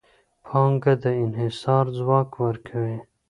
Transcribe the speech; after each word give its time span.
پانګه 0.45 0.93
د 1.03 1.05
انحصار 1.23 1.85
ځواک 1.97 2.29
ورکوي. 2.45 2.99